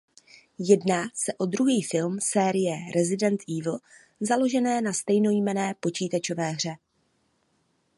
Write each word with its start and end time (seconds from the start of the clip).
Jedná 0.59 1.09
se 1.13 1.33
o 1.33 1.45
druhý 1.45 1.83
film 1.83 2.17
série 2.21 2.75
Resident 2.95 3.39
Evil 3.59 3.79
založené 4.19 4.81
na 4.81 4.93
stejnojmenné 4.93 5.75
počítačové 5.79 6.51
hře. 6.51 6.75